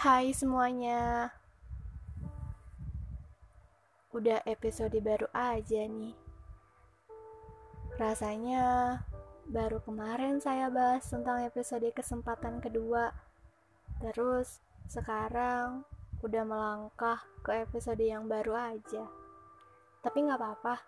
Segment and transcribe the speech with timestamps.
[0.00, 1.28] Hai semuanya.
[4.16, 6.16] Udah episode baru aja nih.
[8.00, 8.96] Rasanya
[9.44, 13.12] baru kemarin saya bahas tentang episode kesempatan kedua.
[14.00, 15.84] Terus sekarang
[16.24, 19.04] udah melangkah ke episode yang baru aja.
[20.00, 20.80] Tapi gak apa-apa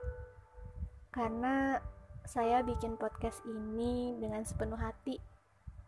[1.12, 1.76] Karena
[2.24, 5.20] saya bikin podcast ini dengan sepenuh hati.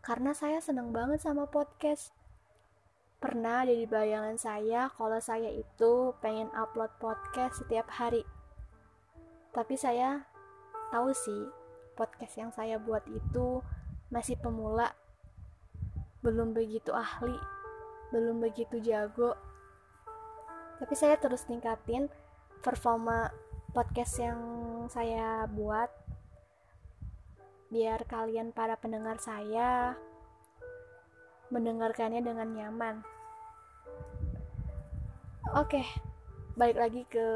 [0.05, 2.13] Karena saya seneng banget sama podcast
[3.25, 8.21] Pernah ada di bayangan saya kalau saya itu pengen upload podcast setiap hari.
[9.49, 10.29] Tapi saya
[10.93, 11.49] tahu sih,
[11.97, 13.65] podcast yang saya buat itu
[14.13, 14.93] masih pemula.
[16.21, 17.33] Belum begitu ahli,
[18.13, 19.33] belum begitu jago.
[20.77, 22.05] Tapi saya terus tingkatin
[22.61, 23.33] performa
[23.73, 24.39] podcast yang
[24.93, 25.89] saya buat
[27.73, 29.97] biar kalian para pendengar saya
[31.49, 33.14] mendengarkannya dengan nyaman.
[35.55, 35.79] Oke,
[36.59, 37.27] balik lagi ke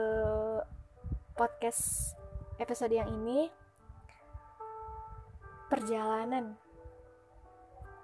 [1.39, 2.11] podcast
[2.59, 3.47] episode yang ini.
[5.71, 6.59] Perjalanan.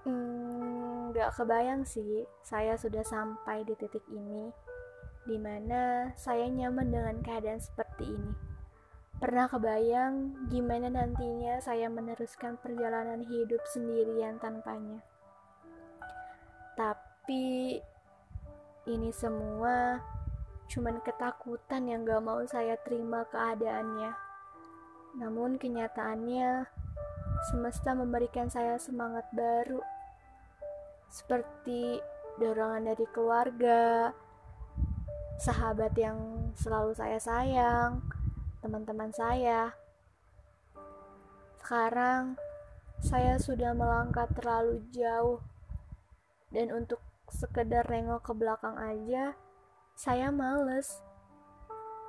[0.08, 4.56] Hmm, kebayang sih, saya sudah sampai di titik ini,
[5.28, 8.32] di mana saya nyaman dengan keadaan seperti ini.
[9.20, 15.04] Pernah kebayang gimana nantinya saya meneruskan perjalanan hidup sendirian tanpanya.
[16.80, 17.84] Tapi
[18.86, 19.98] ini semua
[20.66, 24.14] cuman ketakutan yang gak mau saya terima keadaannya.
[25.16, 26.66] Namun kenyataannya,
[27.50, 29.80] semesta memberikan saya semangat baru.
[31.08, 32.02] Seperti
[32.42, 34.12] dorongan dari keluarga,
[35.40, 38.04] sahabat yang selalu saya sayang,
[38.60, 39.72] teman-teman saya.
[41.62, 42.36] Sekarang,
[43.00, 45.40] saya sudah melangkah terlalu jauh.
[46.52, 47.00] Dan untuk
[47.36, 49.36] sekedar nengok ke belakang aja,
[50.00, 51.04] saya males.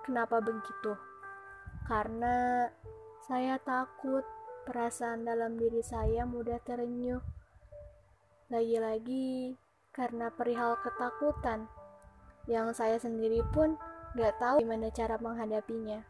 [0.07, 0.95] Kenapa begitu?
[1.91, 2.71] Karena
[3.27, 4.23] saya takut
[4.63, 7.19] perasaan dalam diri saya mudah terenyuh.
[8.55, 9.59] Lagi-lagi
[9.91, 11.67] karena perihal ketakutan
[12.47, 13.75] yang saya sendiri pun
[14.15, 16.07] gak tahu gimana cara menghadapinya.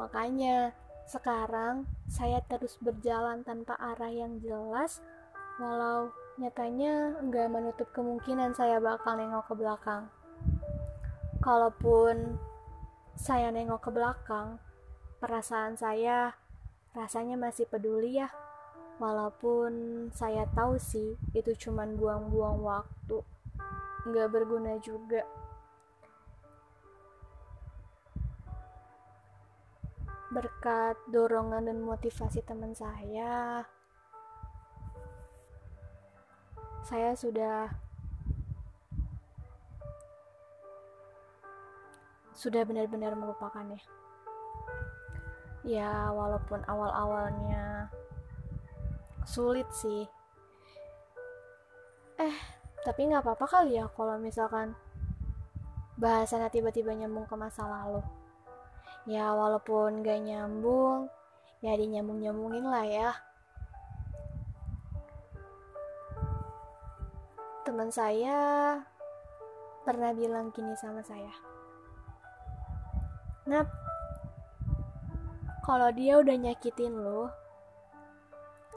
[0.00, 0.72] Makanya
[1.04, 5.04] sekarang saya terus berjalan tanpa arah yang jelas
[5.60, 10.12] walau Nyatanya nggak menutup kemungkinan saya bakal nengok ke belakang.
[11.40, 12.36] Kalaupun
[13.16, 14.60] saya nengok ke belakang,
[15.16, 16.36] perasaan saya
[16.92, 18.28] rasanya masih peduli ya.
[19.00, 19.72] Walaupun
[20.12, 23.24] saya tahu sih itu cuma buang-buang waktu.
[24.04, 25.24] Nggak berguna juga.
[30.28, 33.64] Berkat dorongan dan motivasi teman saya,
[36.86, 37.66] saya sudah
[42.30, 43.82] sudah benar-benar melupakannya.
[45.66, 47.90] Ya, walaupun awal-awalnya
[49.26, 50.06] sulit sih.
[52.22, 52.36] Eh,
[52.86, 54.78] tapi nggak apa-apa kali ya kalau misalkan
[55.98, 57.98] bahasanya tiba-tiba nyambung ke masa lalu.
[59.10, 61.10] Ya, walaupun gak nyambung,
[61.62, 63.10] ya dinyambung-nyambungin lah ya.
[67.66, 68.38] Teman saya
[69.82, 71.34] pernah bilang gini sama saya.
[73.50, 73.66] Nap,
[75.66, 77.26] kalau dia udah nyakitin lo,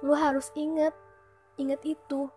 [0.02, 0.98] lo harus inget,
[1.62, 2.34] inget itu.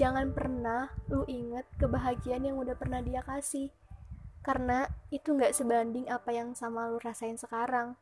[0.00, 3.68] Jangan pernah lo inget kebahagiaan yang udah pernah dia kasih.
[4.40, 8.00] Karena itu gak sebanding apa yang sama lo rasain sekarang.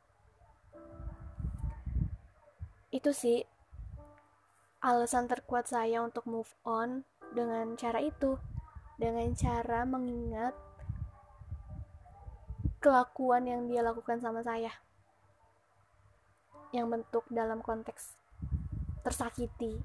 [2.94, 3.42] Itu sih
[4.78, 8.36] alasan terkuat saya untuk move on dengan cara itu
[9.00, 10.52] dengan cara mengingat
[12.80, 14.72] kelakuan yang dia lakukan sama saya
[16.72, 18.16] yang bentuk dalam konteks
[19.02, 19.80] tersakiti.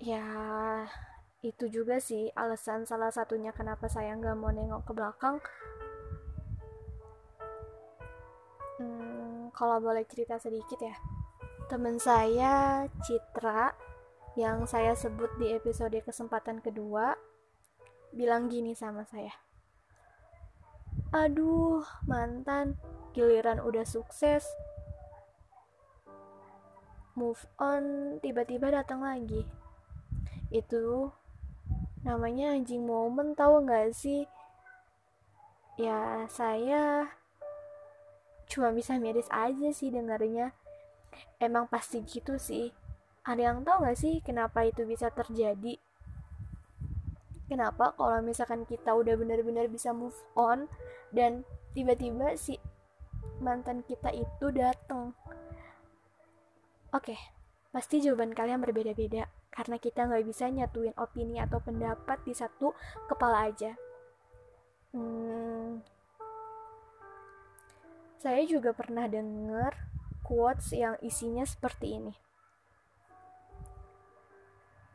[0.00, 0.24] Ya
[1.40, 5.36] itu juga sih alasan salah satunya kenapa saya nggak mau nengok ke belakang.
[8.80, 10.96] Hmm, kalau boleh cerita sedikit ya.
[11.68, 13.72] Teman saya Citra
[14.40, 17.12] yang saya sebut di episode kesempatan kedua
[18.16, 19.36] bilang gini sama saya.
[21.12, 22.80] Aduh mantan
[23.12, 24.48] giliran udah sukses.
[27.12, 29.44] Move on tiba-tiba datang lagi.
[30.48, 31.12] Itu
[32.00, 34.24] namanya anjing momen tahu nggak sih?
[35.76, 37.12] Ya saya
[38.48, 40.56] cuma bisa miris aja sih dengarnya.
[41.36, 42.72] Emang pasti gitu sih
[43.30, 45.78] Ada yang tahu gak sih kenapa itu bisa terjadi?
[47.46, 50.66] Kenapa kalau misalkan kita udah benar-benar bisa move on
[51.14, 52.58] dan tiba-tiba si
[53.38, 55.14] mantan kita itu datang?
[56.90, 57.14] Oke,
[57.70, 62.74] pasti jawaban kalian berbeda-beda karena kita nggak bisa nyatuin opini atau pendapat di satu
[63.06, 63.78] kepala aja.
[64.90, 65.86] Hmm,
[68.18, 69.86] saya juga pernah dengar
[70.26, 72.29] quotes yang isinya seperti ini.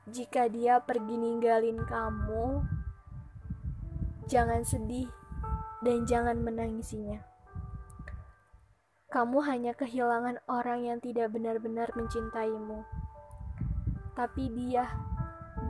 [0.05, 2.61] Jika dia pergi ninggalin kamu,
[4.29, 5.09] jangan sedih
[5.81, 7.21] dan jangan menangisinya.
[9.09, 12.83] Kamu hanya kehilangan orang yang tidak benar-benar mencintaimu
[14.15, 14.87] tapi dia,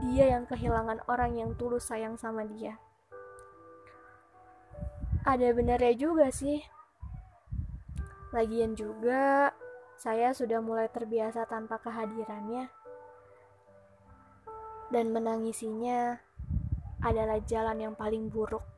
[0.06, 2.78] dia yang kehilangan orang yang tulus sayang sama dia.
[5.26, 6.62] Ada benarnya juga sih.
[8.30, 9.50] Lagian juga,
[9.98, 12.70] saya sudah mulai terbiasa tanpa kehadirannya.
[14.92, 16.20] Dan menangisinya
[17.06, 18.75] adalah jalan yang paling buruk.